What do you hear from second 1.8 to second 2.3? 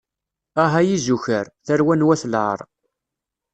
n wat